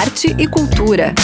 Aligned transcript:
arte 0.00 0.34
e 0.38 0.48
cultura. 0.48 1.14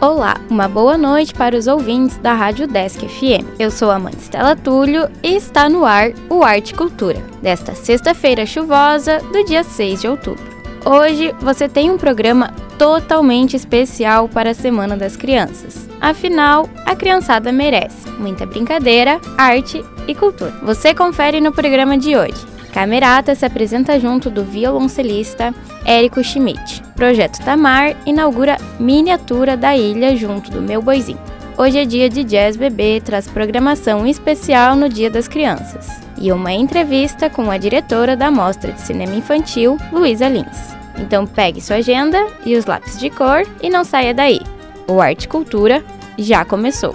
Olá, 0.00 0.36
uma 0.48 0.68
boa 0.68 0.96
noite 0.96 1.34
para 1.34 1.56
os 1.56 1.66
ouvintes 1.66 2.18
da 2.18 2.34
Rádio 2.34 2.68
Desk 2.68 3.00
FM. 3.00 3.58
Eu 3.58 3.72
sou 3.72 3.90
a 3.90 3.98
mãe 3.98 4.14
Stella 4.16 4.54
Túlio 4.54 5.10
e 5.24 5.34
está 5.34 5.68
no 5.68 5.84
ar 5.84 6.12
o 6.30 6.44
Arte 6.44 6.72
Cultura, 6.72 7.18
desta 7.42 7.74
sexta-feira 7.74 8.46
chuvosa 8.46 9.18
do 9.32 9.44
dia 9.44 9.64
6 9.64 10.02
de 10.02 10.06
outubro. 10.06 10.53
Hoje 10.86 11.34
você 11.40 11.66
tem 11.66 11.90
um 11.90 11.96
programa 11.96 12.52
totalmente 12.78 13.56
especial 13.56 14.28
para 14.28 14.50
a 14.50 14.54
Semana 14.54 14.94
das 14.94 15.16
Crianças. 15.16 15.88
Afinal, 15.98 16.68
a 16.84 16.94
criançada 16.94 17.50
merece 17.50 18.10
muita 18.18 18.44
brincadeira, 18.44 19.18
arte 19.38 19.82
e 20.06 20.14
cultura. 20.14 20.52
Você 20.62 20.92
confere 20.92 21.40
no 21.40 21.52
programa 21.52 21.96
de 21.96 22.14
hoje. 22.14 22.36
Camerata 22.74 23.34
se 23.34 23.46
apresenta 23.46 23.98
junto 23.98 24.28
do 24.28 24.44
violoncelista 24.44 25.54
Érico 25.86 26.22
Schmidt. 26.22 26.82
Projeto 26.94 27.42
Tamar 27.42 27.96
inaugura 28.04 28.58
miniatura 28.78 29.56
da 29.56 29.74
ilha 29.74 30.14
junto 30.14 30.50
do 30.50 30.60
Meu 30.60 30.82
Boizinho. 30.82 31.18
Hoje 31.56 31.78
é 31.78 31.84
dia 31.86 32.10
de 32.10 32.24
Jazz 32.24 32.58
Bebê, 32.58 33.00
traz 33.02 33.26
programação 33.26 34.06
especial 34.06 34.76
no 34.76 34.88
Dia 34.88 35.08
das 35.08 35.28
Crianças. 35.28 35.88
E 36.18 36.30
uma 36.30 36.52
entrevista 36.52 37.30
com 37.30 37.50
a 37.50 37.56
diretora 37.56 38.16
da 38.16 38.30
Mostra 38.30 38.72
de 38.72 38.80
Cinema 38.82 39.14
Infantil, 39.14 39.78
Luísa 39.90 40.28
Lins. 40.28 40.73
Então 40.98 41.26
pegue 41.26 41.60
sua 41.60 41.76
agenda 41.76 42.26
e 42.44 42.56
os 42.56 42.66
lápis 42.66 42.98
de 42.98 43.10
cor 43.10 43.42
e 43.62 43.68
não 43.68 43.84
saia 43.84 44.14
daí. 44.14 44.40
O 44.86 45.00
Arte 45.00 45.26
Cultura 45.28 45.84
já 46.18 46.44
começou. 46.44 46.94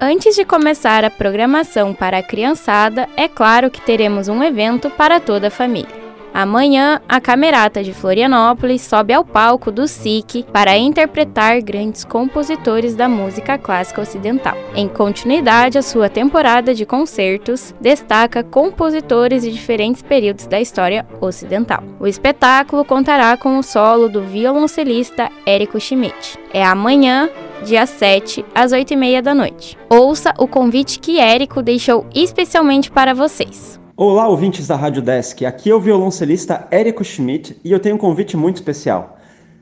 Antes 0.00 0.36
de 0.36 0.44
começar 0.44 1.04
a 1.04 1.10
programação 1.10 1.92
para 1.92 2.18
a 2.18 2.22
criançada, 2.22 3.08
é 3.16 3.26
claro 3.26 3.68
que 3.70 3.80
teremos 3.80 4.28
um 4.28 4.42
evento 4.42 4.88
para 4.88 5.18
toda 5.18 5.48
a 5.48 5.50
família. 5.50 5.97
Amanhã, 6.32 7.00
a 7.08 7.20
Camerata 7.20 7.82
de 7.82 7.92
Florianópolis 7.92 8.82
sobe 8.82 9.12
ao 9.12 9.24
palco 9.24 9.70
do 9.70 9.88
SIC 9.88 10.44
para 10.52 10.76
interpretar 10.76 11.60
grandes 11.60 12.04
compositores 12.04 12.94
da 12.94 13.08
música 13.08 13.58
clássica 13.58 14.02
ocidental. 14.02 14.56
Em 14.74 14.86
continuidade 14.86 15.78
à 15.78 15.82
sua 15.82 16.08
temporada 16.08 16.74
de 16.74 16.86
concertos, 16.86 17.74
destaca 17.80 18.42
compositores 18.42 19.42
de 19.42 19.52
diferentes 19.52 20.02
períodos 20.02 20.46
da 20.46 20.60
história 20.60 21.06
ocidental. 21.20 21.82
O 21.98 22.06
espetáculo 22.06 22.84
contará 22.84 23.36
com 23.36 23.58
o 23.58 23.62
solo 23.62 24.08
do 24.08 24.22
violoncelista 24.22 25.30
Érico 25.44 25.80
Schmidt. 25.80 26.38
É 26.52 26.64
amanhã, 26.64 27.28
dia 27.64 27.86
7, 27.86 28.44
às 28.54 28.72
8h30 28.72 29.22
da 29.22 29.34
noite. 29.34 29.76
Ouça 29.88 30.32
o 30.38 30.46
convite 30.46 30.98
que 30.98 31.18
Érico 31.18 31.62
deixou 31.62 32.06
especialmente 32.14 32.90
para 32.90 33.14
vocês. 33.14 33.78
Olá, 34.00 34.28
ouvintes 34.28 34.68
da 34.68 34.76
Rádio 34.76 35.02
Desk. 35.02 35.44
Aqui 35.44 35.70
é 35.70 35.74
o 35.74 35.80
violoncelista 35.80 36.68
Érico 36.70 37.02
Schmidt 37.02 37.58
e 37.64 37.72
eu 37.72 37.80
tenho 37.80 37.96
um 37.96 37.98
convite 37.98 38.36
muito 38.36 38.54
especial. 38.54 39.18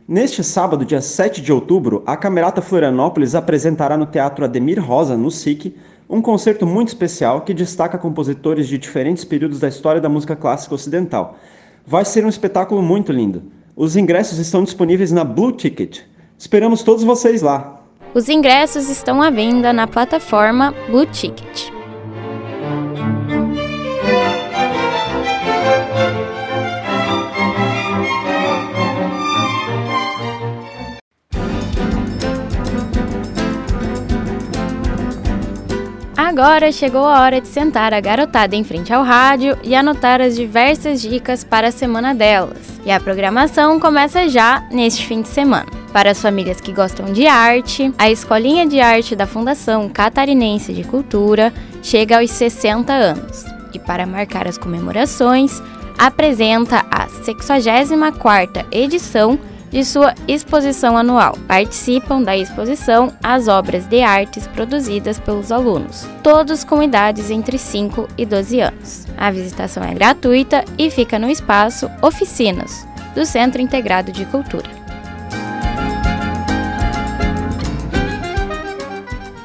Neste 0.07 0.45
sábado, 0.45 0.85
dia 0.85 1.01
7 1.01 1.41
de 1.41 1.51
outubro, 1.51 2.03
a 2.05 2.19
Camerata 2.19 2.61
Florianópolis 2.61 3.35
apresentará 3.35 3.97
no 3.97 4.05
Teatro 4.05 4.45
Ademir 4.45 4.79
Rosa, 4.79 5.17
no 5.17 5.31
SIC, 5.31 5.75
um 6.07 6.21
concerto 6.21 6.67
muito 6.67 6.89
especial 6.89 7.41
que 7.41 7.55
destaca 7.55 7.97
compositores 7.97 8.69
de 8.69 8.77
diferentes 8.77 9.25
períodos 9.25 9.59
da 9.59 9.69
história 9.69 10.03
da 10.03 10.09
música 10.11 10.37
clássica 10.37 10.75
ocidental. 10.75 11.39
Vai 11.87 12.05
ser 12.05 12.23
um 12.23 12.29
espetáculo 12.29 12.83
muito 12.83 13.13
lindo. 13.13 13.43
Os 13.75 13.97
ingressos 13.97 14.37
estão 14.37 14.63
disponíveis 14.63 15.11
na 15.11 15.25
Blue 15.25 15.53
Ticket. 15.53 16.01
Esperamos 16.37 16.83
todos 16.83 17.05
vocês 17.05 17.41
lá. 17.41 17.81
Os 18.13 18.29
ingressos 18.29 18.91
estão 18.91 19.23
à 19.23 19.31
venda 19.31 19.73
na 19.73 19.87
plataforma 19.87 20.75
Blue 20.91 21.07
Ticket. 21.07 21.75
Agora 36.27 36.73
chegou 36.73 37.07
a 37.07 37.21
hora 37.21 37.41
de 37.41 37.47
sentar 37.47 37.95
a 37.95 38.01
garotada 38.01 38.57
em 38.57 38.65
frente 38.65 38.93
ao 38.93 39.05
rádio 39.05 39.57
e 39.63 39.77
anotar 39.77 40.21
as 40.21 40.35
diversas 40.35 41.01
dicas 41.01 41.45
para 41.45 41.69
a 41.69 41.71
semana 41.71 42.13
delas. 42.13 42.81
E 42.85 42.91
a 42.91 42.99
programação 42.99 43.79
começa 43.79 44.29
já 44.29 44.67
neste 44.73 45.07
fim 45.07 45.23
de 45.23 45.29
semana. 45.29 45.67
Para 45.93 46.11
as 46.11 46.21
famílias 46.21 46.61
que 46.61 46.73
gostam 46.73 47.13
de 47.13 47.29
arte, 47.29 47.95
a 47.97 48.11
Escolinha 48.11 48.67
de 48.67 48.81
Arte 48.81 49.15
da 49.15 49.25
Fundação 49.25 49.89
Catarinense 49.89 50.73
de 50.73 50.83
Cultura 50.83 51.55
chega 51.81 52.19
aos 52.19 52.33
60 52.33 52.93
anos. 52.93 53.45
E 53.73 53.79
para 53.79 54.05
marcar 54.05 54.49
as 54.49 54.59
comemorações, 54.59 55.63
apresenta 55.97 56.85
a 56.91 57.07
64ª 57.07 58.67
edição 58.73 59.39
de 59.71 59.85
sua 59.85 60.15
exposição 60.27 60.97
anual. 60.97 61.37
Participam 61.47 62.23
da 62.23 62.37
exposição 62.37 63.13
as 63.23 63.49
obras 63.49 63.87
de 63.87 64.03
artes 64.03 64.47
produzidas 64.47 65.19
pelos 65.19 65.53
alunos, 65.53 66.07
todos 66.23 66.65
com 66.65 66.83
idades 66.83 67.31
entre 67.31 67.59
5 67.59 68.09
e 68.17 68.27
12 68.27 68.61
anos. 68.61 69.07
A 69.17 69.31
visitação 69.31 69.83
é 69.83 69.95
gratuita 69.95 70.65
e 70.79 70.91
fica 70.91 71.19
no 71.19 71.31
espaço 71.31 71.91
Oficinas, 72.03 72.87
do 73.15 73.25
Centro 73.25 73.61
Integrado 73.61 74.13
de 74.13 74.25
Cultura. 74.27 74.87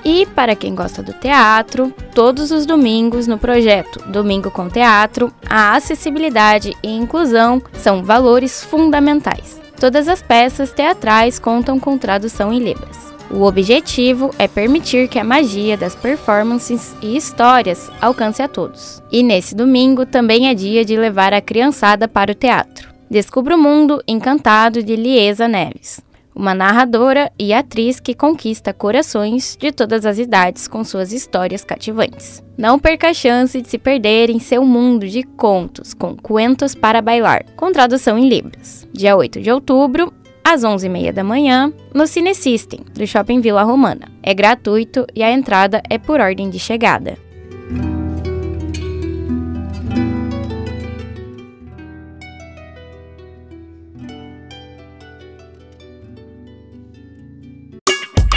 E 0.03 0.25
para 0.25 0.55
quem 0.55 0.75
gosta 0.75 1.01
do 1.01 1.13
teatro, 1.13 1.93
todos 2.13 2.51
os 2.51 2.65
domingos 2.65 3.27
no 3.27 3.37
projeto 3.37 4.03
Domingo 4.09 4.51
com 4.51 4.67
Teatro, 4.67 5.31
a 5.47 5.75
acessibilidade 5.75 6.75
e 6.83 6.89
inclusão 6.89 7.61
são 7.73 8.03
valores 8.03 8.63
fundamentais. 8.63 9.60
Todas 9.81 10.07
as 10.07 10.21
peças 10.21 10.71
teatrais 10.71 11.39
contam 11.39 11.79
com 11.79 11.97
tradução 11.97 12.53
em 12.53 12.59
Libras. 12.59 13.11
O 13.31 13.41
objetivo 13.41 14.29
é 14.37 14.47
permitir 14.47 15.07
que 15.07 15.17
a 15.17 15.23
magia 15.23 15.75
das 15.75 15.95
performances 15.95 16.95
e 17.01 17.17
histórias 17.17 17.89
alcance 17.99 18.43
a 18.43 18.47
todos. 18.47 19.01
E 19.11 19.23
nesse 19.23 19.55
domingo 19.55 20.05
também 20.05 20.49
é 20.49 20.53
dia 20.53 20.85
de 20.85 20.95
levar 20.95 21.33
a 21.33 21.41
criançada 21.41 22.07
para 22.07 22.31
o 22.31 22.35
teatro. 22.35 22.93
Descubra 23.09 23.55
o 23.55 23.59
mundo 23.59 24.03
encantado 24.07 24.83
de 24.83 24.95
Liesa 24.95 25.47
Neves 25.47 25.99
uma 26.35 26.53
narradora 26.53 27.31
e 27.37 27.53
atriz 27.53 27.99
que 27.99 28.13
conquista 28.13 28.73
corações 28.73 29.57
de 29.59 29.71
todas 29.71 30.05
as 30.05 30.17
idades 30.17 30.67
com 30.67 30.83
suas 30.83 31.11
histórias 31.11 31.63
cativantes. 31.63 32.43
Não 32.57 32.79
perca 32.79 33.09
a 33.09 33.13
chance 33.13 33.61
de 33.61 33.69
se 33.69 33.77
perder 33.77 34.29
em 34.29 34.39
seu 34.39 34.63
mundo 34.65 35.07
de 35.07 35.23
contos 35.23 35.93
com 35.93 36.15
Cuentos 36.15 36.75
para 36.75 37.01
Bailar, 37.01 37.45
com 37.55 37.71
tradução 37.71 38.17
em 38.17 38.29
Libras. 38.29 38.87
Dia 38.93 39.15
8 39.15 39.41
de 39.41 39.51
outubro, 39.51 40.13
às 40.43 40.61
11h30 40.61 41.11
da 41.11 41.23
manhã, 41.23 41.71
no 41.93 42.07
Cine 42.07 42.33
System, 42.33 42.81
do 42.93 43.05
Shopping 43.05 43.41
Vila 43.41 43.63
Romana. 43.63 44.07
É 44.23 44.33
gratuito 44.33 45.05
e 45.15 45.23
a 45.23 45.31
entrada 45.31 45.81
é 45.89 45.97
por 45.97 46.19
ordem 46.19 46.49
de 46.49 46.59
chegada. 46.59 47.17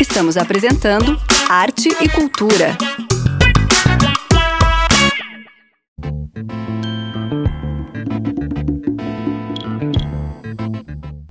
Estamos 0.00 0.36
apresentando 0.36 1.16
Arte 1.48 1.88
e 2.00 2.08
Cultura. 2.08 2.76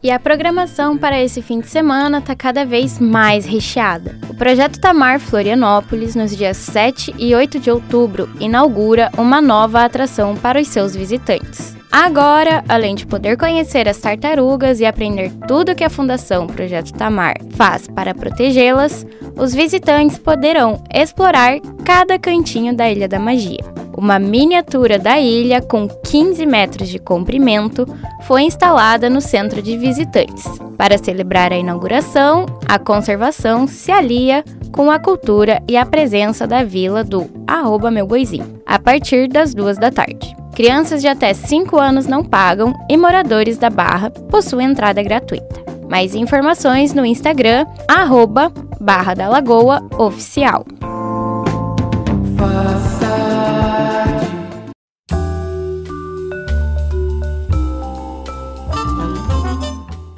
E 0.01 0.09
a 0.09 0.17
programação 0.17 0.97
para 0.97 1.21
esse 1.21 1.41
fim 1.41 1.59
de 1.59 1.67
semana 1.67 2.19
está 2.19 2.33
cada 2.35 2.65
vez 2.65 2.99
mais 2.99 3.45
recheada. 3.45 4.17
O 4.29 4.33
projeto 4.33 4.79
Tamar 4.79 5.19
Florianópolis, 5.19 6.15
nos 6.15 6.35
dias 6.35 6.55
7 6.55 7.15
e 7.17 7.35
8 7.35 7.59
de 7.59 7.69
outubro, 7.69 8.29
inaugura 8.39 9.11
uma 9.17 9.41
nova 9.41 9.83
atração 9.83 10.35
para 10.35 10.61
os 10.61 10.69
seus 10.69 10.95
visitantes. 10.95 11.72
Agora, 11.95 12.63
além 12.67 12.95
de 12.95 13.05
poder 13.05 13.37
conhecer 13.37 13.87
as 13.87 13.99
tartarugas 13.99 14.79
e 14.79 14.85
aprender 14.85 15.31
tudo 15.47 15.75
que 15.75 15.83
a 15.83 15.91
Fundação 15.91 16.47
Projeto 16.47 16.91
Tamar 16.91 17.35
faz 17.51 17.87
para 17.87 18.15
protegê-las, 18.15 19.05
os 19.37 19.53
visitantes 19.53 20.17
poderão 20.17 20.83
explorar 20.91 21.59
cada 21.85 22.17
cantinho 22.17 22.75
da 22.75 22.89
Ilha 22.89 23.07
da 23.07 23.19
Magia. 23.19 23.63
Uma 23.95 24.17
miniatura 24.17 24.97
da 24.97 25.19
ilha 25.19 25.61
com 25.61 25.87
15 25.87 26.43
metros 26.47 26.89
de 26.89 26.97
comprimento 26.97 27.85
foi 28.23 28.41
instalada 28.41 29.07
no 29.07 29.21
centro 29.21 29.61
de 29.61 29.77
visitantes. 29.77 30.45
Para 30.75 30.97
celebrar 30.97 31.53
a 31.53 31.57
inauguração, 31.57 32.47
a 32.67 32.79
conservação 32.79 33.67
se 33.67 33.91
alia 33.91 34.43
com 34.71 34.89
a 34.89 34.97
cultura 34.97 35.61
e 35.69 35.77
a 35.77 35.85
presença 35.85 36.47
da 36.47 36.63
vila 36.63 37.03
do 37.03 37.29
arroba 37.45 37.91
meu 37.91 38.07
boizinho, 38.07 38.59
a 38.65 38.79
partir 38.79 39.27
das 39.27 39.53
duas 39.53 39.77
da 39.77 39.91
tarde. 39.91 40.42
Crianças 40.55 41.01
de 41.01 41.07
até 41.07 41.33
5 41.33 41.79
anos 41.79 42.05
não 42.05 42.23
pagam 42.23 42.73
e 42.87 42.95
moradores 42.95 43.57
da 43.57 43.71
Barra 43.71 44.11
possuem 44.11 44.67
entrada 44.67 45.01
gratuita. 45.01 45.63
Mais 45.89 46.13
informações 46.13 46.93
no 46.93 47.03
Instagram, 47.03 47.65
arroba 47.87 48.51
Barra 48.79 49.15
da 49.15 49.27
Lagoa 49.27 49.81
Oficial. 49.97 50.63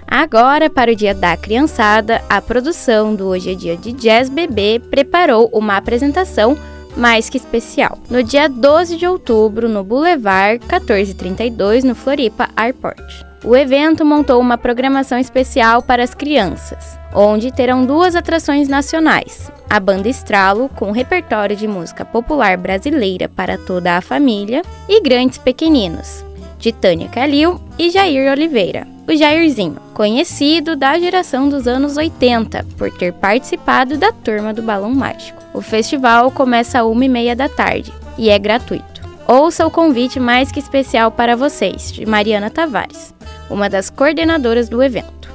Agora, 0.06 0.70
para 0.70 0.92
o 0.92 0.96
Dia 0.96 1.14
da 1.14 1.38
Criançada, 1.38 2.22
a 2.30 2.42
produção 2.42 3.16
do 3.16 3.28
Hoje 3.28 3.52
é 3.52 3.56
Dia 3.56 3.78
de 3.78 3.94
Jazz 3.94 4.30
Bebê 4.30 4.82
preparou 4.90 5.50
uma 5.54 5.78
apresentação 5.78 6.58
mais 6.95 7.30
que 7.30 7.38
especial. 7.38 7.97
No 8.09 8.24
dia 8.24 8.47
12 8.47 8.97
de 8.97 9.07
outubro, 9.07 9.68
no 9.68 9.83
Boulevard 9.83 10.59
1432, 10.59 11.83
no 11.83 11.95
Floripa 11.95 12.50
Airport. 12.56 13.25
O 13.44 13.56
evento 13.56 14.03
montou 14.03 14.42
uma 14.42 14.57
programação 14.57 15.19
especial 15.19 15.81
para 15.81 16.03
as 16.03 16.15
crianças, 16.15 16.97
onde 17.13 17.51
terão 17.51 17.86
duas 17.86 18.15
atrações 18.15 18.68
nacionais: 18.68 19.51
a 19.69 19.80
Banda 19.80 20.09
Estralo, 20.09 20.68
com 20.69 20.92
repertório 20.92 21.56
de 21.56 21.68
música 21.68 22.03
popular 22.03 22.57
brasileira 22.57 23.30
para 23.30 23.57
toda 23.57 23.98
a 23.98 24.01
família, 24.01 24.63
e 24.89 25.00
Grandes 25.00 25.38
Pequeninos, 25.38 26.25
de 26.65 26.71
Tânia 26.71 27.07
Calil 27.09 27.62
e 27.77 27.91
Jair 27.91 28.31
Oliveira, 28.31 28.88
o 29.07 29.15
Jairzinho, 29.15 29.77
conhecido 29.94 30.75
da 30.75 30.97
geração 30.97 31.47
dos 31.47 31.67
anos 31.67 31.95
80 31.95 32.65
por 32.75 32.89
ter 32.89 33.13
participado 33.13 33.97
da 33.97 34.12
turma 34.12 34.51
do 34.51 34.63
Balão 34.63 34.89
Mágico. 34.89 35.39
O 35.53 35.62
festival 35.62 36.31
começa 36.31 36.79
às 36.79 36.85
1h30 36.85 37.35
da 37.35 37.47
tarde 37.47 37.94
e 38.17 38.31
é 38.31 38.39
gratuito. 38.39 39.03
Ouça 39.27 39.67
o 39.67 39.69
convite 39.69 40.19
mais 40.19 40.51
que 40.51 40.57
especial 40.57 41.12
para 41.12 41.35
vocês, 41.35 41.91
de 41.91 42.03
Mariana 42.03 42.50
Tavares, 42.50 43.13
uma 43.47 43.69
das 43.69 43.91
coordenadoras 43.91 44.67
do 44.67 44.81
evento. 44.81 45.29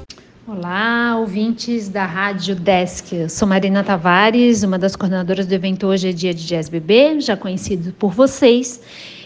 Olá, 0.49 1.17
ouvintes 1.17 1.89
da 1.89 2.07
Rádio 2.07 2.57
Desk. 2.57 3.15
Eu 3.15 3.29
sou 3.29 3.47
Marina 3.47 3.85
Tavares, 3.85 4.65
uma 4.65 4.77
das 4.77 4.97
coordenadoras 4.97 5.47
do 5.47 5.53
evento 5.53 5.87
Hoje 5.87 6.09
é 6.09 6.13
Dia 6.13 6.35
de 6.35 6.45
Jazz 6.45 6.69
Bebê, 6.69 7.21
já 7.21 7.37
conhecido 7.37 7.93
por 7.93 8.11
vocês. 8.11 8.81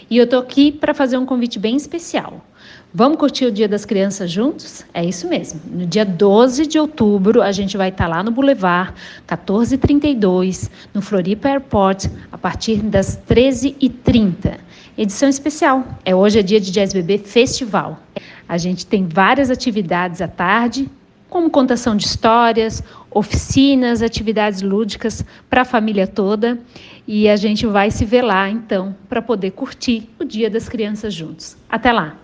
E 0.09 0.17
eu 0.17 0.27
tô 0.27 0.37
aqui 0.37 0.71
para 0.71 0.93
fazer 0.93 1.17
um 1.17 1.25
convite 1.25 1.57
bem 1.57 1.75
especial. 1.75 2.45
Vamos 2.93 3.17
curtir 3.17 3.45
o 3.45 3.51
Dia 3.51 3.67
das 3.67 3.83
Crianças 3.83 4.31
juntos? 4.31 4.85
É 4.93 5.03
isso 5.03 5.27
mesmo. 5.27 5.59
No 5.69 5.85
dia 5.85 6.05
12 6.05 6.65
de 6.65 6.79
outubro, 6.79 7.41
a 7.41 7.51
gente 7.51 7.75
vai 7.75 7.89
estar 7.89 8.05
tá 8.05 8.09
lá 8.09 8.23
no 8.23 8.31
Boulevard, 8.31 8.93
1432, 9.29 10.71
no 10.93 11.01
Floripa 11.01 11.49
Airport, 11.49 12.05
a 12.31 12.37
partir 12.37 12.77
das 12.77 13.19
13h30. 13.27 14.59
Edição 14.97 15.27
especial. 15.27 15.85
É 16.05 16.15
hoje 16.15 16.39
é 16.39 16.41
dia 16.41 16.61
de 16.61 16.71
Jazz 16.71 16.93
Bebê 16.93 17.17
Festival. 17.17 17.99
A 18.47 18.57
gente 18.57 18.85
tem 18.85 19.05
várias 19.05 19.49
atividades 19.49 20.21
à 20.21 20.27
tarde, 20.27 20.89
como 21.29 21.49
contação 21.49 21.95
de 21.95 22.05
histórias, 22.05 22.83
oficinas, 23.11 24.01
atividades 24.01 24.61
lúdicas 24.61 25.23
para 25.49 25.61
a 25.61 25.65
família 25.65 26.07
toda. 26.07 26.59
E 27.07 27.29
a 27.29 27.35
gente 27.35 27.65
vai 27.67 27.91
se 27.91 28.03
ver 28.03 28.23
lá, 28.23 28.49
então, 28.49 28.95
para 29.07 29.21
poder 29.21 29.51
curtir 29.51 30.09
o 30.19 30.23
Dia 30.23 30.49
das 30.49 30.67
Crianças 30.67 31.13
juntos. 31.13 31.55
Até 31.69 31.91
lá! 31.91 32.15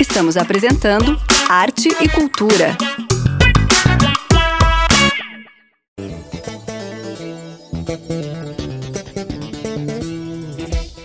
Estamos 0.00 0.36
apresentando 0.36 1.18
Arte 1.48 1.88
e 2.00 2.08
Cultura. 2.08 2.76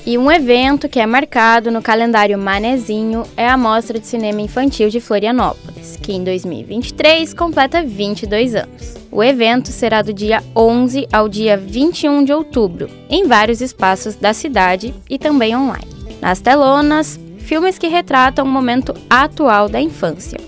E 0.07 0.17
um 0.17 0.31
evento 0.31 0.87
que 0.87 1.01
é 1.01 1.05
marcado 1.05 1.69
no 1.69 1.81
calendário 1.81 2.39
Manezinho 2.39 3.23
é 3.35 3.45
a 3.45 3.57
Mostra 3.57 3.99
de 3.99 4.07
Cinema 4.07 4.39
Infantil 4.39 4.87
de 4.87 5.01
Florianópolis, 5.01 5.97
que 6.01 6.13
em 6.13 6.23
2023 6.23 7.33
completa 7.33 7.83
22 7.83 8.55
anos. 8.55 8.95
O 9.11 9.21
evento 9.21 9.67
será 9.67 10.01
do 10.01 10.13
dia 10.13 10.41
11 10.55 11.09
ao 11.11 11.27
dia 11.27 11.57
21 11.57 12.23
de 12.23 12.31
outubro, 12.31 12.89
em 13.09 13.27
vários 13.27 13.59
espaços 13.59 14.15
da 14.15 14.33
cidade 14.33 14.95
e 15.09 15.19
também 15.19 15.53
online. 15.53 15.91
Nas 16.21 16.39
telonas, 16.39 17.19
filmes 17.39 17.77
que 17.77 17.89
retratam 17.89 18.45
o 18.45 18.47
momento 18.47 18.93
atual 19.09 19.67
da 19.67 19.81
infância 19.81 20.39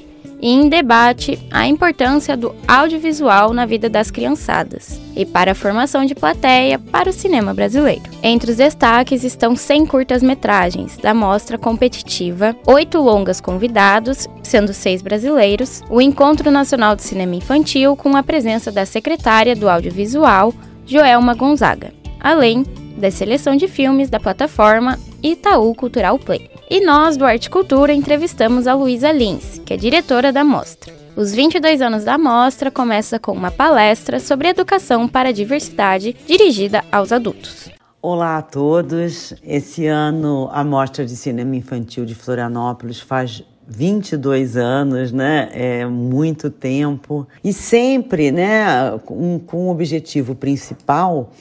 e 0.41 0.49
em 0.49 0.69
debate 0.69 1.39
a 1.51 1.67
importância 1.67 2.35
do 2.35 2.55
audiovisual 2.67 3.53
na 3.53 3.65
vida 3.65 3.89
das 3.89 4.09
criançadas 4.09 4.99
e 5.15 5.25
para 5.25 5.51
a 5.51 5.55
formação 5.55 6.05
de 6.05 6.15
plateia 6.15 6.79
para 6.79 7.09
o 7.09 7.13
cinema 7.13 7.53
brasileiro. 7.53 8.03
Entre 8.23 8.51
os 8.51 8.57
destaques 8.57 9.23
estão 9.23 9.55
100 9.55 9.85
curtas-metragens 9.85 10.97
da 10.97 11.13
mostra 11.13 11.57
competitiva, 11.57 12.55
oito 12.65 12.99
longas 12.99 13.41
convidados, 13.41 14.27
sendo 14.41 14.73
seis 14.73 15.01
brasileiros, 15.01 15.81
o 15.89 16.01
Encontro 16.01 16.49
Nacional 16.49 16.95
de 16.95 17.03
Cinema 17.03 17.35
Infantil 17.35 17.95
com 17.95 18.15
a 18.15 18.23
presença 18.23 18.71
da 18.71 18.85
secretária 18.85 19.55
do 19.55 19.69
audiovisual, 19.69 20.53
Joelma 20.85 21.33
Gonzaga, 21.33 21.93
além 22.19 22.63
da 22.97 23.11
seleção 23.11 23.55
de 23.55 23.67
filmes 23.67 24.09
da 24.09 24.19
plataforma 24.19 24.97
Itaú 25.21 25.75
Cultural 25.75 26.17
Play. 26.17 26.48
E 26.71 26.85
nós, 26.85 27.17
do 27.17 27.25
Arte 27.25 27.49
Cultura, 27.49 27.91
entrevistamos 27.91 28.67
a 28.67 28.75
Luísa 28.75 29.11
Lins, 29.11 29.59
que 29.65 29.73
é 29.73 29.77
diretora 29.77 30.31
da 30.31 30.43
mostra. 30.43 30.93
Os 31.15 31.33
22 31.33 31.81
anos 31.81 32.03
da 32.03 32.15
mostra 32.15 32.69
começa 32.69 33.17
com 33.17 33.31
uma 33.31 33.49
palestra 33.49 34.19
sobre 34.19 34.49
educação 34.49 35.07
para 35.07 35.29
a 35.29 35.31
diversidade 35.31 36.15
dirigida 36.27 36.83
aos 36.91 37.11
adultos. 37.11 37.71
Olá 37.99 38.37
a 38.37 38.43
todos. 38.43 39.33
Esse 39.43 39.87
ano 39.87 40.47
a 40.51 40.63
Mostra 40.63 41.03
de 41.03 41.15
Cinema 41.15 41.55
Infantil 41.55 42.05
de 42.05 42.13
Florianópolis 42.13 42.99
faz 42.99 43.43
22 43.67 44.55
anos, 44.55 45.11
né? 45.11 45.49
É 45.51 45.87
muito 45.87 46.51
tempo. 46.51 47.27
E 47.43 47.51
sempre, 47.51 48.31
né, 48.31 48.95
com, 49.05 49.39
com 49.39 49.69
o 49.69 49.71
objetivo 49.71 50.35
principal 50.35 51.31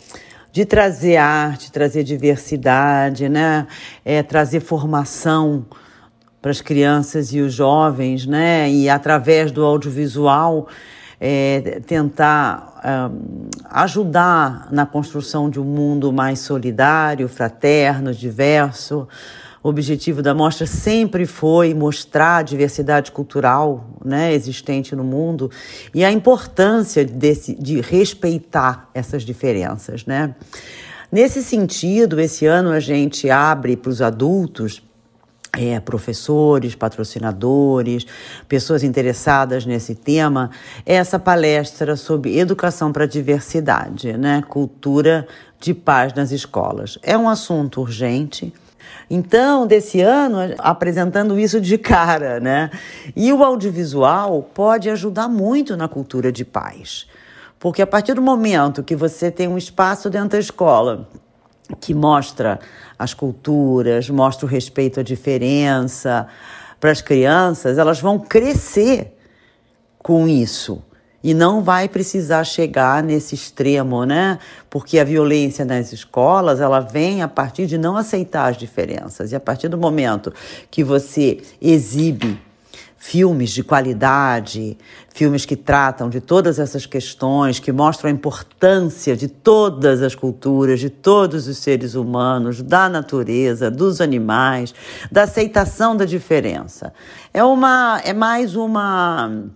de 0.59 0.65
trazer 0.65 1.17
arte, 1.19 1.71
trazer 1.71 2.03
diversidade, 2.03 3.29
né? 3.29 3.65
É, 4.05 4.25
trazer 4.25 4.59
formação 4.59 5.65
para 6.43 6.51
as 6.51 6.61
crianças 6.61 7.33
e 7.33 7.41
os 7.41 7.55
jovens, 7.55 8.27
né? 8.27 8.69
E 8.69 8.89
através 8.89 9.53
do 9.53 9.65
audiovisual 9.65 10.67
é, 11.21 11.81
tentar 11.87 13.09
um, 13.13 13.49
ajudar 13.71 14.67
na 14.73 14.85
construção 14.85 15.49
de 15.49 15.61
um 15.61 15.65
mundo 15.65 16.13
mais 16.13 16.41
solidário, 16.41 17.29
fraterno, 17.29 18.13
diverso. 18.13 19.07
O 19.69 19.71
objetivo 19.71 20.23
da 20.23 20.33
mostra 20.33 20.67
sempre 20.67 21.27
foi 21.27 21.75
mostrar 21.75 22.39
a 22.39 22.43
diversidade 22.43 23.13
cultural 23.13 23.87
né, 24.03 24.33
existente 24.33 24.97
no 24.97 25.05
mundo 25.05 25.51
e 25.95 26.03
a 26.03 26.11
importância 26.11 27.05
desse, 27.05 27.55
de 27.55 27.79
respeitar 27.79 28.89
essas 28.95 29.25
diferenças. 29.25 30.07
Né? 30.07 30.35
Nesse 31.13 31.45
sentido, 31.45 32.19
esse 32.19 32.47
ano 32.47 32.71
a 32.71 32.81
gente 32.81 33.29
abre 33.29 33.77
para 33.77 33.91
os 33.91 34.01
adultos 34.01 34.83
é, 35.53 35.79
professores, 35.81 36.75
patrocinadores, 36.75 38.07
pessoas 38.49 38.83
interessadas 38.83 39.67
nesse 39.67 39.95
tema, 39.95 40.51
essa 40.87 41.19
palestra 41.19 41.95
sobre 41.95 42.39
educação 42.39 42.91
para 42.91 43.05
a 43.05 43.07
diversidade, 43.07 44.15
né? 44.17 44.43
cultura 44.49 45.29
de 45.61 45.75
paz 45.75 46.15
nas 46.15 46.31
escolas. 46.31 46.99
É 47.03 47.19
um 47.19 47.29
assunto 47.29 47.83
urgente 47.83 48.51
então, 49.11 49.66
desse 49.66 50.00
ano, 50.00 50.38
apresentando 50.58 51.38
isso 51.38 51.61
de 51.61 51.78
cara, 51.78 52.40
né? 52.40 52.70
E 53.16 53.32
o 53.32 53.42
audiovisual 53.42 54.42
pode 54.54 54.90
ajudar 54.90 55.28
muito 55.28 55.76
na 55.76 55.88
cultura 55.88 56.30
de 56.30 56.44
paz. 56.44 57.06
Porque 57.58 57.82
a 57.82 57.87
partir 57.87 58.14
do 58.14 58.23
momento 58.23 58.82
que 58.82 58.94
você 58.94 59.30
tem 59.30 59.49
um 59.49 59.58
espaço 59.58 60.08
dentro 60.08 60.30
da 60.30 60.38
escola 60.38 61.08
que 61.80 61.92
mostra 61.92 62.61
as 62.99 63.12
culturas, 63.12 64.08
mostra 64.08 64.47
o 64.47 64.49
respeito 64.49 65.00
à 65.00 65.02
diferença 65.02 66.26
para 66.80 66.90
as 66.90 67.02
crianças, 67.02 67.78
elas 67.78 68.00
vão 68.00 68.18
crescer 68.18 69.16
com 69.99 70.28
isso 70.28 70.82
e 71.23 71.35
não 71.35 71.63
vai 71.63 71.89
precisar 71.89 72.45
chegar 72.45 73.03
nesse 73.03 73.35
extremo, 73.35 74.05
né? 74.05 74.39
Porque 74.71 74.99
a 74.99 75.05
violência 75.05 75.65
nas 75.65 75.93
escolas, 75.93 76.61
ela 76.61 76.81
vem 76.81 77.23
a 77.23 77.29
partir 77.29 77.67
de 77.67 77.77
não 77.77 77.97
aceitar 77.97 78.49
as 78.49 78.57
diferenças. 78.57 79.33
E 79.33 79.37
a 79.37 79.41
partir 79.41 79.69
do 79.69 79.77
momento 79.77 80.33
que 80.71 80.85
você 80.85 81.41
exibe 81.61 82.41
filmes 82.97 83.51
de 83.51 83.63
qualidade, 83.63 84.77
filmes 85.15 85.45
que 85.45 85.57
tratam 85.57 86.11
de 86.11 86.21
todas 86.21 86.59
essas 86.59 86.85
questões, 86.85 87.61
que 87.61 87.71
mostram 87.71 88.11
a 88.11 88.13
importância 88.13 89.17
de 89.17 89.29
todas 89.29 90.03
as 90.03 90.15
culturas, 90.15 90.81
de 90.81 90.91
todos 90.91 91.47
os 91.47 91.59
seres 91.59 91.95
humanos, 91.95 92.61
da 92.61 92.89
natureza, 92.89 93.71
dos 93.71 94.01
animais, 94.01 94.75
da 95.11 95.23
aceitação 95.23 95.97
da 95.97 96.05
diferença. 96.05 96.93
É 97.33 97.43
uma 97.43 98.01
é 98.05 98.13
mais 98.13 98.57
uma 98.57 99.49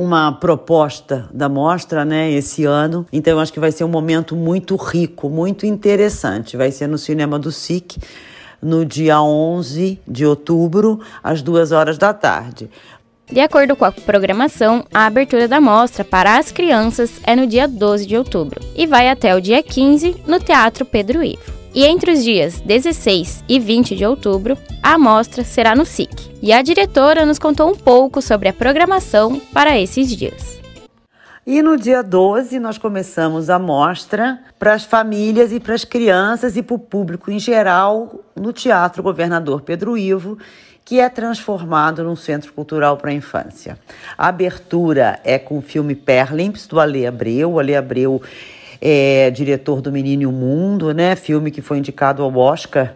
uma 0.00 0.32
proposta 0.32 1.28
da 1.30 1.46
mostra, 1.46 2.06
né, 2.06 2.30
esse 2.32 2.64
ano. 2.64 3.06
Então 3.12 3.34
eu 3.34 3.40
acho 3.40 3.52
que 3.52 3.60
vai 3.60 3.70
ser 3.70 3.84
um 3.84 3.88
momento 3.88 4.34
muito 4.34 4.74
rico, 4.76 5.28
muito 5.28 5.66
interessante. 5.66 6.56
Vai 6.56 6.72
ser 6.72 6.86
no 6.86 6.96
cinema 6.96 7.38
do 7.38 7.52
SIC 7.52 7.98
no 8.62 8.84
dia 8.84 9.20
11 9.20 10.00
de 10.08 10.24
outubro, 10.24 11.00
às 11.22 11.42
duas 11.42 11.70
horas 11.70 11.98
da 11.98 12.14
tarde. 12.14 12.70
De 13.30 13.40
acordo 13.40 13.76
com 13.76 13.84
a 13.84 13.92
programação, 13.92 14.84
a 14.92 15.04
abertura 15.04 15.46
da 15.46 15.60
mostra 15.60 16.02
para 16.02 16.38
as 16.38 16.50
crianças 16.50 17.20
é 17.22 17.36
no 17.36 17.46
dia 17.46 17.68
12 17.68 18.06
de 18.06 18.16
outubro 18.16 18.60
e 18.74 18.86
vai 18.86 19.08
até 19.08 19.36
o 19.36 19.40
dia 19.40 19.62
15 19.62 20.24
no 20.26 20.40
Teatro 20.40 20.84
Pedro 20.84 21.22
Ivo. 21.22 21.59
E 21.72 21.84
entre 21.84 22.10
os 22.10 22.24
dias 22.24 22.60
16 22.60 23.44
e 23.48 23.60
20 23.60 23.94
de 23.94 24.04
outubro, 24.04 24.58
a 24.82 24.98
mostra 24.98 25.44
será 25.44 25.76
no 25.76 25.86
SIC. 25.86 26.10
E 26.42 26.52
a 26.52 26.62
diretora 26.62 27.24
nos 27.24 27.38
contou 27.38 27.70
um 27.70 27.76
pouco 27.76 28.20
sobre 28.20 28.48
a 28.48 28.52
programação 28.52 29.40
para 29.52 29.78
esses 29.78 30.08
dias. 30.08 30.58
E 31.46 31.62
no 31.62 31.76
dia 31.76 32.02
12 32.02 32.58
nós 32.58 32.76
começamos 32.76 33.48
a 33.48 33.58
mostra 33.58 34.40
para 34.58 34.74
as 34.74 34.84
famílias 34.84 35.52
e 35.52 35.60
para 35.60 35.74
as 35.74 35.84
crianças 35.84 36.56
e 36.56 36.62
para 36.62 36.74
o 36.74 36.78
público 36.78 37.30
em 37.30 37.38
geral 37.38 38.20
no 38.34 38.52
Teatro 38.52 39.00
Governador 39.00 39.62
Pedro 39.62 39.96
Ivo, 39.96 40.38
que 40.84 40.98
é 40.98 41.08
transformado 41.08 42.02
num 42.02 42.16
centro 42.16 42.52
cultural 42.52 42.96
para 42.96 43.10
a 43.10 43.14
infância. 43.14 43.78
A 44.18 44.26
abertura 44.26 45.20
é 45.22 45.38
com 45.38 45.58
o 45.58 45.62
filme 45.62 45.94
Perlimps, 45.94 46.66
do 46.66 46.80
Ale 46.80 47.06
Abreu. 47.06 47.52
O 47.52 47.60
Ale 47.60 47.76
Abreu 47.76 48.20
é 48.80 49.30
diretor 49.30 49.80
do 49.80 49.92
Menino 49.92 50.22
e 50.22 50.26
o 50.26 50.32
Mundo, 50.32 50.92
né? 50.92 51.14
Filme 51.14 51.50
que 51.50 51.60
foi 51.60 51.78
indicado 51.78 52.22
ao 52.22 52.34
Oscar 52.36 52.94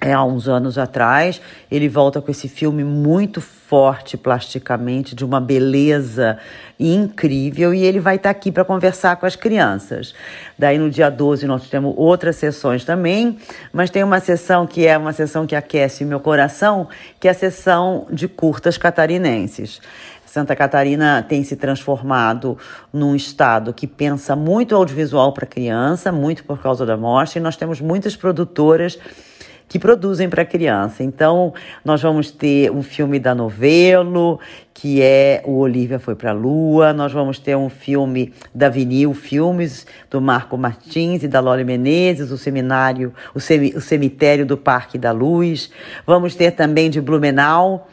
é, 0.00 0.12
há 0.12 0.22
uns 0.22 0.48
anos 0.48 0.76
atrás. 0.76 1.40
Ele 1.70 1.88
volta 1.88 2.20
com 2.20 2.30
esse 2.30 2.48
filme 2.48 2.84
muito 2.84 3.40
forte 3.40 4.16
plasticamente, 4.16 5.14
de 5.14 5.24
uma 5.24 5.40
beleza 5.40 6.38
incrível, 6.78 7.72
e 7.72 7.82
ele 7.82 7.98
vai 7.98 8.16
estar 8.16 8.28
aqui 8.28 8.52
para 8.52 8.64
conversar 8.64 9.16
com 9.16 9.24
as 9.24 9.34
crianças. 9.34 10.14
Daí 10.58 10.78
no 10.78 10.90
dia 10.90 11.08
12 11.08 11.46
nós 11.46 11.68
temos 11.68 11.94
outras 11.96 12.36
sessões 12.36 12.84
também, 12.84 13.38
mas 13.72 13.88
tem 13.88 14.04
uma 14.04 14.20
sessão 14.20 14.66
que 14.66 14.86
é 14.86 14.96
uma 14.98 15.12
sessão 15.12 15.46
que 15.46 15.56
aquece 15.56 16.04
meu 16.04 16.20
coração, 16.20 16.88
que 17.18 17.26
é 17.26 17.30
a 17.30 17.34
sessão 17.34 18.06
de 18.10 18.28
curtas 18.28 18.76
catarinenses. 18.76 19.80
Santa 20.36 20.54
Catarina 20.54 21.24
tem 21.26 21.42
se 21.42 21.56
transformado 21.56 22.58
num 22.92 23.16
estado 23.16 23.72
que 23.72 23.86
pensa 23.86 24.36
muito 24.36 24.76
audiovisual 24.76 25.32
para 25.32 25.46
criança, 25.46 26.12
muito 26.12 26.44
por 26.44 26.60
causa 26.60 26.84
da 26.84 26.94
morte, 26.94 27.38
e 27.38 27.40
nós 27.40 27.56
temos 27.56 27.80
muitas 27.80 28.14
produtoras 28.14 28.98
que 29.66 29.78
produzem 29.78 30.28
para 30.28 30.44
criança. 30.44 31.02
Então, 31.02 31.54
nós 31.82 32.02
vamos 32.02 32.30
ter 32.30 32.70
um 32.70 32.82
filme 32.82 33.18
da 33.18 33.34
Novelo, 33.34 34.38
que 34.74 35.00
é 35.00 35.40
O 35.46 35.56
Olivia 35.56 35.98
Foi 35.98 36.14
para 36.14 36.32
a 36.32 36.34
Lua. 36.34 36.92
Nós 36.92 37.12
vamos 37.12 37.38
ter 37.38 37.56
um 37.56 37.70
filme 37.70 38.34
da 38.54 38.68
Vinil 38.68 39.14
Filmes, 39.14 39.86
do 40.10 40.20
Marco 40.20 40.58
Martins 40.58 41.22
e 41.22 41.28
da 41.28 41.40
Lore 41.40 41.64
Menezes, 41.64 42.30
o 42.30 42.36
seminário, 42.36 43.14
o, 43.34 43.38
o 43.38 43.80
Cemitério 43.80 44.44
do 44.44 44.58
Parque 44.58 44.98
da 44.98 45.12
Luz. 45.12 45.70
Vamos 46.06 46.34
ter 46.34 46.50
também 46.50 46.90
de 46.90 47.00
Blumenau, 47.00 47.88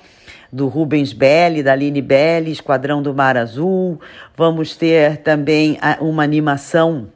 do 0.53 0.67
Rubens 0.67 1.11
Belli, 1.13 1.63
da 1.63 1.71
Aline 1.71 2.01
Belli, 2.01 2.51
Esquadrão 2.51 3.01
do 3.01 3.11
Mar 3.11 3.35
Azul. 3.35 3.99
Vamos 4.37 4.75
ter 4.75 5.17
também 5.17 5.79
uma 5.99 6.23
animação 6.23 7.07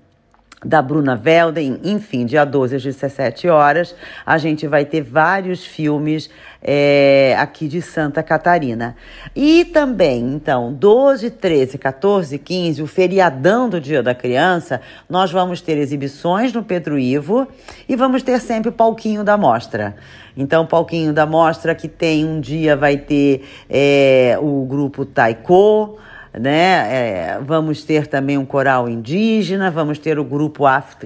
da 0.66 0.82
Bruna 0.82 1.16
Velden, 1.16 1.80
enfim, 1.84 2.26
dia 2.26 2.44
12 2.44 2.78
às 2.78 2.84
17 2.84 3.48
horas, 3.48 3.96
a 4.26 4.40
gente 4.40 4.66
vai 4.66 4.86
ter 4.86 5.02
vários 5.02 5.64
filmes 5.64 6.30
é, 6.64 7.36
aqui 7.38 7.68
de 7.68 7.80
Santa 7.80 8.24
Catarina. 8.24 8.96
E 9.36 9.66
também, 9.66 10.20
então, 10.34 10.74
12, 10.74 11.30
13, 11.30 11.78
14, 11.78 12.40
15, 12.40 12.82
o 12.82 12.88
feriadão 12.88 13.70
do 13.70 13.80
Dia 13.80 14.02
da 14.02 14.16
Criança, 14.16 14.82
nós 15.08 15.32
vamos 15.32 15.62
ter 15.62 15.78
exibições 15.78 16.52
no 16.52 16.64
Pedro 16.64 16.98
Ivo 16.98 17.48
e 17.88 17.96
vamos 17.96 18.24
ter 18.24 18.40
sempre 18.40 18.70
o 18.70 18.74
palquinho 18.74 19.24
da 19.24 19.38
mostra. 19.38 19.96
Então, 20.36 20.64
o 20.64 20.68
palquinho 20.68 21.14
da 21.14 21.26
mostra 21.26 21.76
que 21.76 21.88
tem 21.88 22.26
um 22.26 22.40
dia 22.40 22.76
vai 22.76 22.98
ter 22.98 23.44
é, 23.70 24.38
o 24.42 24.66
grupo 24.66 25.06
Taiko, 25.06 26.00
né? 26.40 27.36
É, 27.36 27.40
vamos 27.42 27.84
ter 27.84 28.08
também 28.08 28.38
um 28.38 28.46
coral 28.46 28.88
indígena, 28.90 29.72
vamos 29.72 29.98
ter 29.98 30.20
o 30.20 30.24
grupo 30.24 30.64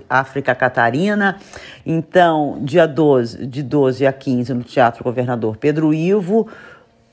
África 0.09 0.53
Catarina. 0.55 1.37
Então, 1.85 2.59
dia 2.61 2.87
12, 2.87 3.45
de 3.45 3.63
12 3.63 4.05
a 4.05 4.13
15 4.13 4.53
no 4.53 4.63
Teatro 4.63 5.03
Governador 5.03 5.57
Pedro 5.57 5.93
Ivo, 5.93 6.47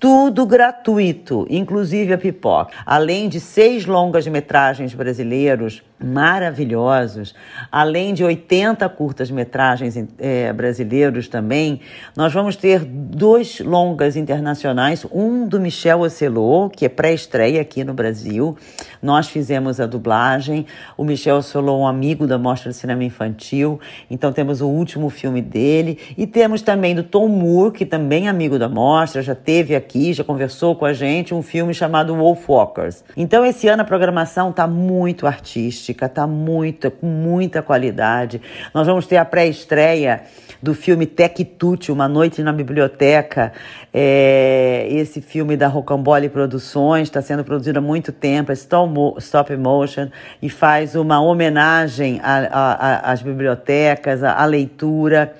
tudo 0.00 0.46
gratuito, 0.46 1.46
inclusive 1.50 2.12
a 2.12 2.18
pipoca. 2.18 2.72
Além 2.86 3.28
de 3.28 3.40
seis 3.40 3.84
longas-metragens 3.84 4.94
brasileiros 4.94 5.82
maravilhosos, 6.00 7.34
além 7.70 8.14
de 8.14 8.22
80 8.22 8.88
curtas-metragens 8.90 9.96
é, 10.18 10.52
brasileiros 10.52 11.28
também, 11.28 11.80
nós 12.16 12.32
vamos 12.32 12.56
ter 12.56 12.84
dois 12.84 13.60
longas 13.60 14.16
internacionais, 14.16 15.04
um 15.12 15.46
do 15.46 15.60
Michel 15.60 16.00
Ocelot, 16.00 16.76
que 16.76 16.84
é 16.84 16.88
pré-estreia 16.88 17.60
aqui 17.60 17.82
no 17.82 17.92
Brasil. 17.92 18.56
Nós 19.02 19.28
fizemos 19.28 19.80
a 19.80 19.86
dublagem. 19.86 20.66
O 20.96 21.04
Michel 21.04 21.38
Ocelot 21.38 21.68
é 21.68 21.82
um 21.82 21.86
amigo 21.86 22.26
da 22.26 22.38
Mostra 22.38 22.70
de 22.70 22.76
Cinema 22.76 23.02
Infantil, 23.02 23.80
então 24.10 24.32
temos 24.32 24.60
o 24.60 24.68
último 24.68 25.10
filme 25.10 25.42
dele. 25.42 25.98
E 26.16 26.26
temos 26.26 26.62
também 26.62 26.94
do 26.94 27.02
Tom 27.02 27.28
Moore, 27.28 27.72
que 27.72 27.84
também 27.84 28.26
é 28.26 28.30
amigo 28.30 28.58
da 28.58 28.68
Mostra, 28.68 29.20
já 29.20 29.34
teve 29.34 29.74
aqui, 29.74 30.12
já 30.12 30.22
conversou 30.22 30.76
com 30.76 30.84
a 30.84 30.92
gente, 30.92 31.34
um 31.34 31.42
filme 31.42 31.74
chamado 31.74 32.14
Wolf 32.14 32.48
Walkers. 32.48 33.02
Então 33.16 33.44
esse 33.44 33.66
ano 33.68 33.82
a 33.82 33.84
programação 33.84 34.50
está 34.50 34.66
muito 34.66 35.26
artística 35.26 35.87
artística, 35.88 36.06
está 36.06 36.26
muito, 36.26 36.90
com 36.90 37.06
muita 37.06 37.62
qualidade. 37.62 38.40
Nós 38.74 38.86
vamos 38.86 39.06
ter 39.06 39.16
a 39.16 39.24
pré-estreia 39.24 40.22
do 40.60 40.74
filme 40.74 41.06
Tec 41.06 41.38
Tutti, 41.58 41.92
Uma 41.92 42.08
Noite 42.08 42.42
na 42.42 42.52
Biblioteca. 42.52 43.52
É, 43.92 44.86
esse 44.90 45.20
filme 45.20 45.56
da 45.56 45.68
Rocambole 45.68 46.28
Produções 46.28 47.08
está 47.08 47.22
sendo 47.22 47.44
produzido 47.44 47.78
há 47.78 47.82
muito 47.82 48.12
tempo, 48.12 48.52
é 48.52 48.54
stop 48.54 49.56
motion, 49.56 50.08
e 50.42 50.50
faz 50.50 50.94
uma 50.94 51.20
homenagem 51.20 52.20
às 52.22 53.22
bibliotecas, 53.22 54.22
à 54.22 54.44
leitura. 54.44 55.32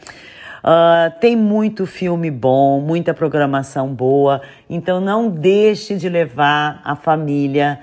Uh, 0.58 1.18
tem 1.20 1.36
muito 1.36 1.86
filme 1.86 2.30
bom, 2.30 2.80
muita 2.80 3.14
programação 3.14 3.88
boa, 3.88 4.42
então 4.68 5.00
não 5.00 5.30
deixe 5.30 5.94
de 5.94 6.08
levar 6.08 6.80
a 6.84 6.96
família 6.96 7.78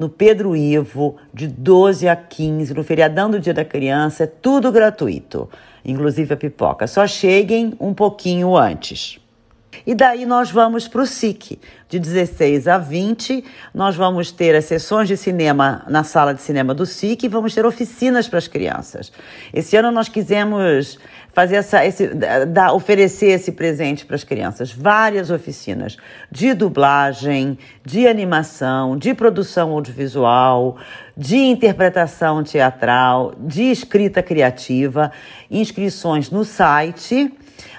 no 0.00 0.08
Pedro 0.08 0.56
Ivo, 0.56 1.16
de 1.32 1.46
12 1.46 2.08
a 2.08 2.16
15, 2.16 2.72
no 2.72 2.82
feriadão 2.82 3.30
do 3.30 3.38
Dia 3.38 3.52
da 3.52 3.66
Criança, 3.66 4.24
é 4.24 4.26
tudo 4.26 4.72
gratuito, 4.72 5.46
inclusive 5.84 6.32
a 6.32 6.36
pipoca. 6.38 6.86
Só 6.86 7.06
cheguem 7.06 7.74
um 7.78 7.92
pouquinho 7.92 8.56
antes. 8.56 9.20
E 9.86 9.94
daí 9.94 10.26
nós 10.26 10.50
vamos 10.50 10.86
para 10.86 11.02
o 11.02 11.06
SIC. 11.06 11.58
De 11.88 11.98
16 11.98 12.68
a 12.68 12.78
20, 12.78 13.44
nós 13.74 13.96
vamos 13.96 14.30
ter 14.30 14.54
as 14.54 14.66
sessões 14.66 15.08
de 15.08 15.16
cinema 15.16 15.84
na 15.88 16.04
sala 16.04 16.32
de 16.32 16.40
cinema 16.40 16.72
do 16.72 16.86
SIC 16.86 17.24
e 17.24 17.28
vamos 17.28 17.54
ter 17.54 17.66
oficinas 17.66 18.28
para 18.28 18.38
as 18.38 18.46
crianças. 18.46 19.12
Esse 19.52 19.76
ano 19.76 19.90
nós 19.90 20.08
quisemos 20.08 20.98
fazer 21.32 21.56
essa, 21.56 21.84
esse, 21.84 22.08
oferecer 22.72 23.30
esse 23.30 23.52
presente 23.52 24.06
para 24.06 24.14
as 24.14 24.22
crianças. 24.22 24.72
Várias 24.72 25.30
oficinas 25.30 25.96
de 26.30 26.54
dublagem, 26.54 27.58
de 27.84 28.06
animação, 28.06 28.96
de 28.96 29.12
produção 29.14 29.72
audiovisual, 29.72 30.76
de 31.16 31.36
interpretação 31.36 32.44
teatral, 32.44 33.34
de 33.38 33.64
escrita 33.64 34.22
criativa, 34.22 35.10
inscrições 35.50 36.30
no 36.30 36.44
site 36.44 37.32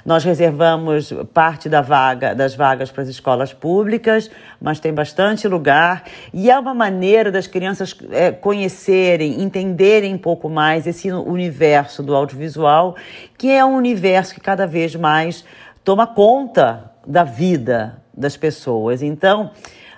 nós 0.05 0.24
reservamos 0.24 1.13
parte 1.34 1.70
da 1.70 1.81
vaga, 1.81 2.34
das 2.34 2.55
vagas 2.55 2.91
para 2.91 3.03
as 3.03 3.10
escolas 3.10 3.53
públicas, 3.53 4.29
mas 4.60 4.79
tem 4.79 4.93
bastante 4.93 5.48
lugar 5.48 6.03
e 6.34 6.50
é 6.50 6.58
uma 6.58 6.74
maneira 6.74 7.31
das 7.31 7.48
crianças 7.48 7.96
é, 8.12 8.31
conhecerem, 8.31 9.41
entenderem 9.41 10.13
um 10.13 10.17
pouco 10.17 10.50
mais 10.50 10.88
esse 10.88 11.12
universo 11.12 12.01
do 12.01 12.15
audiovisual, 12.15 12.96
que 13.38 13.51
é 13.51 13.63
um 13.63 13.75
universo 13.75 14.34
que 14.34 14.41
cada 14.41 14.65
vez 14.65 14.96
mais 14.96 15.46
toma 15.84 16.08
conta 16.08 16.91
da 17.05 17.24
vida 17.24 18.01
das 18.13 18.38
pessoas. 18.38 19.01
Então, 19.01 19.51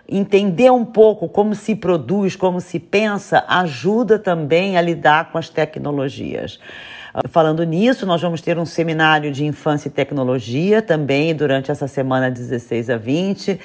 entender 0.08 0.72
um 0.72 0.86
pouco 0.86 1.28
como 1.28 1.56
se 1.56 1.76
produz, 1.76 2.36
como 2.36 2.60
se 2.60 2.80
pensa, 2.80 3.44
ajuda 3.48 4.20
também 4.20 4.78
a 4.78 4.82
lidar 4.82 5.32
com 5.32 5.38
as 5.38 5.50
tecnologias. 5.50 6.60
Falando 7.30 7.64
nisso, 7.64 8.08
nós 8.08 8.20
vamos 8.22 8.42
ter 8.42 8.58
um 8.58 8.66
seminário 8.66 9.32
de 9.32 9.46
infância 9.46 9.88
e 9.88 9.92
tecnologia 9.92 10.82
também 10.82 11.36
durante 11.36 11.70
essa 11.70 11.88
semana 11.88 12.32
16 12.32 12.90
a 12.90 12.98
20, 12.98 13.60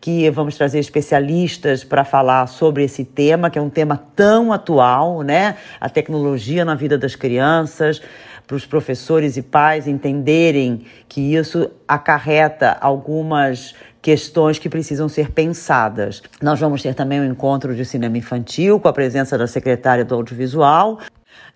que 0.00 0.30
vamos 0.30 0.56
trazer 0.56 0.78
especialistas 0.78 1.82
para 1.82 2.04
falar 2.04 2.46
sobre 2.46 2.84
esse 2.84 3.04
tema, 3.04 3.50
que 3.50 3.58
é 3.58 3.62
um 3.62 3.68
tema 3.68 4.00
tão 4.14 4.52
atual, 4.52 5.22
né? 5.22 5.56
A 5.80 5.88
tecnologia 5.88 6.64
na 6.64 6.76
vida 6.76 6.96
das 6.96 7.16
crianças 7.16 8.00
para 8.46 8.56
os 8.56 8.66
professores 8.66 9.36
e 9.36 9.42
pais 9.42 9.88
entenderem 9.88 10.84
que 11.08 11.34
isso 11.34 11.70
acarreta 11.88 12.76
algumas 12.80 13.74
questões 14.00 14.58
que 14.58 14.68
precisam 14.68 15.08
ser 15.08 15.30
pensadas. 15.30 16.22
Nós 16.40 16.60
vamos 16.60 16.82
ter 16.82 16.94
também 16.94 17.20
um 17.20 17.24
encontro 17.24 17.74
de 17.74 17.84
cinema 17.84 18.18
infantil 18.18 18.78
com 18.78 18.88
a 18.88 18.92
presença 18.92 19.36
da 19.36 19.46
secretária 19.46 20.04
do 20.04 20.14
audiovisual. 20.14 20.98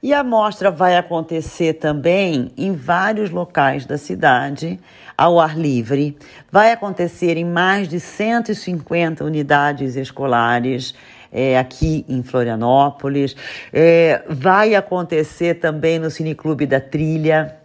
E 0.02 0.12
a 0.12 0.22
mostra 0.22 0.70
vai 0.70 0.96
acontecer 0.96 1.74
também 1.74 2.52
em 2.56 2.72
vários 2.72 3.30
locais 3.30 3.86
da 3.86 3.96
cidade, 3.96 4.78
ao 5.16 5.40
ar 5.40 5.56
livre. 5.58 6.16
Vai 6.52 6.72
acontecer 6.72 7.36
em 7.36 7.44
mais 7.44 7.88
de 7.88 7.98
150 7.98 9.24
unidades 9.24 9.96
escolares 9.96 10.94
é, 11.32 11.58
aqui 11.58 12.04
em 12.08 12.22
Florianópolis. 12.22 13.34
É, 13.72 14.22
vai 14.28 14.74
acontecer 14.74 15.54
também 15.54 15.98
no 15.98 16.10
Cineclube 16.10 16.66
da 16.66 16.80
Trilha 16.80 17.56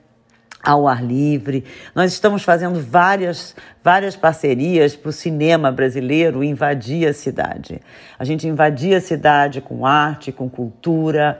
ao 0.64 0.88
ar 0.88 1.04
livre. 1.04 1.66
Nós 1.94 2.14
estamos 2.14 2.44
fazendo 2.44 2.80
várias, 2.80 3.56
várias 3.84 4.16
parcerias 4.16 4.96
para 4.96 5.10
o 5.10 5.14
cinema 5.14 5.72
brasileiro 5.72 6.44
invadir 6.44 7.08
a 7.08 7.14
cidade. 7.14 7.82
A 8.18 8.24
gente 8.24 8.48
invadia 8.48 8.98
a 8.98 9.02
cidade 9.02 9.60
com 9.60 9.86
arte, 9.86 10.32
com 10.32 10.50
cultura. 10.50 11.40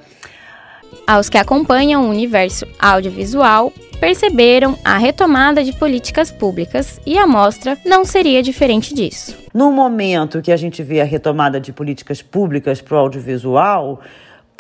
Aos 1.08 1.30
que 1.30 1.38
acompanham 1.38 2.06
o 2.06 2.10
universo 2.10 2.66
audiovisual, 2.80 3.74
perceberam 4.00 4.78
a 4.84 4.98
retomada 4.98 5.64
de 5.64 5.74
políticas 5.74 6.32
públicas 6.32 7.00
e 7.06 7.18
a 7.18 7.28
mostra 7.28 7.78
não 7.86 8.04
seria 8.04 8.42
diferente 8.42 8.94
disso. 8.94 9.38
No 9.54 9.72
momento 9.72 10.42
que 10.42 10.52
a 10.52 10.58
gente 10.58 10.82
vê 10.82 11.02
a 11.02 11.06
retomada 11.06 11.60
de 11.60 11.72
políticas 11.72 12.22
públicas 12.22 12.82
para 12.82 12.96
o 12.96 13.00
audiovisual, 13.00 14.00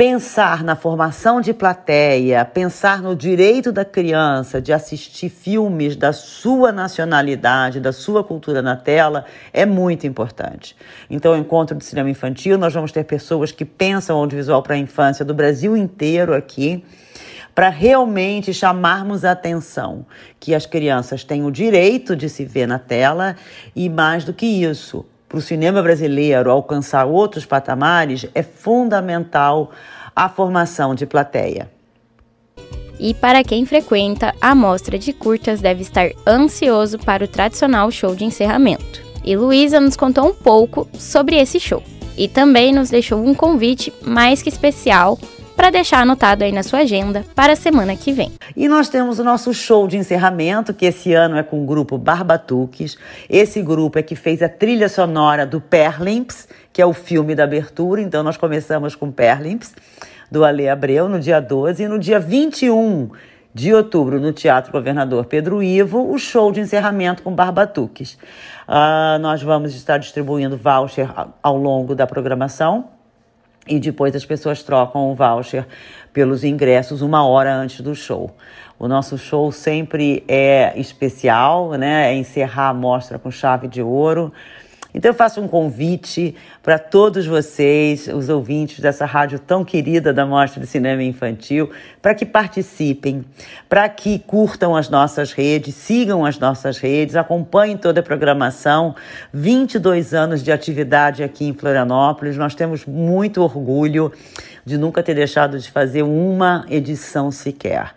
pensar 0.01 0.63
na 0.63 0.75
formação 0.75 1.39
de 1.39 1.53
plateia, 1.53 2.43
pensar 2.43 3.03
no 3.03 3.15
direito 3.15 3.71
da 3.71 3.85
criança 3.85 4.59
de 4.59 4.73
assistir 4.73 5.29
filmes 5.29 5.95
da 5.95 6.11
sua 6.11 6.71
nacionalidade, 6.71 7.79
da 7.79 7.93
sua 7.93 8.23
cultura 8.23 8.63
na 8.63 8.75
tela, 8.75 9.25
é 9.53 9.63
muito 9.63 10.07
importante. 10.07 10.75
Então, 11.07 11.33
o 11.33 11.37
encontro 11.37 11.77
de 11.77 11.85
cinema 11.85 12.09
infantil, 12.09 12.57
nós 12.57 12.73
vamos 12.73 12.91
ter 12.91 13.03
pessoas 13.03 13.51
que 13.51 13.63
pensam 13.63 14.17
audiovisual 14.17 14.63
para 14.63 14.73
a 14.73 14.79
infância 14.79 15.23
do 15.23 15.35
Brasil 15.35 15.77
inteiro 15.77 16.33
aqui 16.33 16.83
para 17.53 17.69
realmente 17.69 18.55
chamarmos 18.55 19.23
a 19.23 19.33
atenção 19.33 20.03
que 20.39 20.55
as 20.55 20.65
crianças 20.65 21.23
têm 21.23 21.45
o 21.45 21.51
direito 21.51 22.15
de 22.15 22.27
se 22.27 22.43
ver 22.43 22.67
na 22.67 22.79
tela 22.79 23.35
e 23.75 23.87
mais 23.87 24.23
do 24.23 24.33
que 24.33 24.47
isso, 24.47 25.05
para 25.31 25.37
o 25.37 25.41
cinema 25.41 25.81
brasileiro 25.81 26.51
alcançar 26.51 27.05
outros 27.05 27.45
patamares, 27.45 28.27
é 28.35 28.43
fundamental 28.43 29.71
a 30.13 30.27
formação 30.27 30.93
de 30.93 31.05
plateia. 31.05 31.71
E 32.99 33.13
para 33.13 33.41
quem 33.41 33.65
frequenta, 33.65 34.35
a 34.41 34.53
mostra 34.53 34.99
de 34.99 35.13
curtas 35.13 35.61
deve 35.61 35.83
estar 35.83 36.09
ansioso 36.27 36.99
para 36.99 37.23
o 37.23 37.27
tradicional 37.29 37.89
show 37.89 38.13
de 38.13 38.25
encerramento. 38.25 39.01
E 39.23 39.37
Luísa 39.37 39.79
nos 39.79 39.95
contou 39.95 40.27
um 40.27 40.33
pouco 40.33 40.85
sobre 40.95 41.37
esse 41.37 41.61
show. 41.61 41.81
E 42.17 42.27
também 42.27 42.73
nos 42.73 42.89
deixou 42.89 43.25
um 43.25 43.33
convite 43.33 43.93
mais 44.01 44.41
que 44.41 44.49
especial 44.49 45.17
para 45.61 45.69
deixar 45.69 46.01
anotado 46.01 46.43
aí 46.43 46.51
na 46.51 46.63
sua 46.63 46.79
agenda 46.79 47.23
para 47.35 47.53
a 47.53 47.55
semana 47.55 47.95
que 47.95 48.11
vem. 48.11 48.31
E 48.57 48.67
nós 48.67 48.89
temos 48.89 49.19
o 49.19 49.23
nosso 49.23 49.53
show 49.53 49.87
de 49.87 49.95
encerramento, 49.95 50.73
que 50.73 50.87
esse 50.87 51.13
ano 51.13 51.37
é 51.37 51.43
com 51.43 51.61
o 51.61 51.67
grupo 51.67 51.99
Barbatuques. 51.99 52.97
Esse 53.29 53.61
grupo 53.61 53.99
é 53.99 54.01
que 54.01 54.15
fez 54.15 54.41
a 54.41 54.49
trilha 54.49 54.89
sonora 54.89 55.45
do 55.45 55.61
Perlimps, 55.61 56.47
que 56.73 56.81
é 56.81 56.85
o 56.85 56.93
filme 56.93 57.35
da 57.35 57.43
abertura. 57.43 58.01
Então 58.01 58.23
nós 58.23 58.37
começamos 58.37 58.95
com 58.95 59.11
Perlimps, 59.11 59.75
do 60.31 60.43
Ale 60.43 60.67
Abreu, 60.67 61.07
no 61.07 61.19
dia 61.19 61.39
12, 61.39 61.83
e 61.83 61.87
no 61.87 61.99
dia 61.99 62.19
21 62.19 63.11
de 63.53 63.71
outubro, 63.71 64.19
no 64.19 64.33
Teatro 64.33 64.71
Governador 64.71 65.25
Pedro 65.25 65.61
Ivo, 65.61 66.11
o 66.11 66.17
show 66.17 66.51
de 66.51 66.59
encerramento 66.59 67.21
com 67.21 67.35
Barbatuques. 67.35 68.17
Uh, 68.67 69.19
nós 69.21 69.43
vamos 69.43 69.75
estar 69.75 69.99
distribuindo 69.99 70.57
voucher 70.57 71.07
ao 71.43 71.55
longo 71.55 71.93
da 71.93 72.07
programação 72.07 72.99
e 73.67 73.79
depois 73.79 74.15
as 74.15 74.25
pessoas 74.25 74.63
trocam 74.63 75.11
o 75.11 75.15
voucher 75.15 75.67
pelos 76.11 76.43
ingressos 76.43 77.01
uma 77.01 77.25
hora 77.25 77.53
antes 77.53 77.81
do 77.81 77.95
show. 77.95 78.35
O 78.77 78.87
nosso 78.87 79.17
show 79.17 79.51
sempre 79.51 80.23
é 80.27 80.73
especial, 80.75 81.71
né? 81.71 82.11
É 82.11 82.15
encerrar 82.15 82.69
a 82.69 82.73
mostra 82.73 83.19
com 83.19 83.29
chave 83.29 83.67
de 83.67 83.81
ouro. 83.81 84.33
Então 84.93 85.09
eu 85.09 85.15
faço 85.15 85.39
um 85.39 85.47
convite 85.47 86.35
para 86.61 86.77
todos 86.77 87.25
vocês, 87.25 88.07
os 88.07 88.29
ouvintes 88.29 88.79
dessa 88.79 89.05
rádio 89.05 89.39
tão 89.39 89.63
querida 89.63 90.11
da 90.11 90.25
Mostra 90.25 90.59
de 90.61 90.67
Cinema 90.67 91.01
Infantil, 91.01 91.69
para 92.01 92.13
que 92.13 92.25
participem, 92.25 93.23
para 93.69 93.87
que 93.87 94.19
curtam 94.19 94.75
as 94.75 94.89
nossas 94.89 95.31
redes, 95.31 95.75
sigam 95.75 96.25
as 96.25 96.37
nossas 96.37 96.77
redes, 96.77 97.15
acompanhem 97.15 97.77
toda 97.77 98.01
a 98.01 98.03
programação. 98.03 98.95
22 99.33 100.13
anos 100.13 100.43
de 100.43 100.51
atividade 100.51 101.23
aqui 101.23 101.45
em 101.45 101.53
Florianópolis, 101.53 102.35
nós 102.35 102.53
temos 102.53 102.85
muito 102.85 103.41
orgulho 103.41 104.11
de 104.65 104.77
nunca 104.77 105.01
ter 105.01 105.15
deixado 105.15 105.57
de 105.57 105.71
fazer 105.71 106.03
uma 106.03 106.65
edição 106.69 107.31
sequer. 107.31 107.93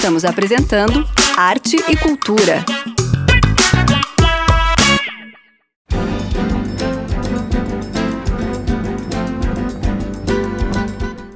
Estamos 0.01 0.25
apresentando 0.25 1.07
Arte 1.37 1.77
e 1.77 1.95
Cultura. 1.95 2.65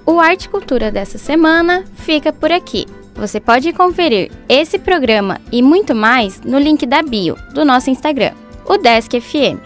O 0.06 0.18
Arte 0.18 0.46
e 0.46 0.48
Cultura 0.48 0.90
dessa 0.90 1.18
semana 1.18 1.84
fica 1.94 2.32
por 2.32 2.50
aqui. 2.50 2.86
Você 3.14 3.38
pode 3.38 3.70
conferir 3.74 4.32
esse 4.48 4.78
programa 4.78 5.42
e 5.52 5.60
muito 5.60 5.94
mais 5.94 6.40
no 6.40 6.58
link 6.58 6.86
da 6.86 7.02
bio 7.02 7.36
do 7.52 7.66
nosso 7.66 7.90
Instagram, 7.90 8.32
o 8.64 8.78
Desk 8.78 9.20
FM, 9.20 9.60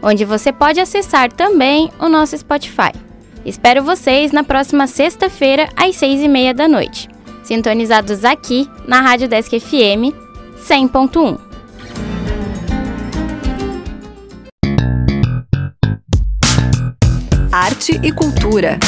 onde 0.00 0.24
você 0.24 0.52
pode 0.52 0.78
acessar 0.78 1.32
também 1.32 1.90
o 1.98 2.08
nosso 2.08 2.38
Spotify. 2.38 2.92
Espero 3.44 3.82
vocês 3.82 4.30
na 4.30 4.44
próxima 4.44 4.86
sexta-feira 4.86 5.68
às 5.74 5.96
seis 5.96 6.22
e 6.22 6.28
meia 6.28 6.54
da 6.54 6.68
noite 6.68 7.17
sintonizados 7.48 8.26
aqui 8.26 8.68
na 8.86 9.00
Rádio 9.00 9.26
Desk 9.26 9.58
FM 9.58 10.12
100.1. 10.68 11.38
Arte 17.50 17.98
e 18.02 18.12
cultura. 18.12 18.78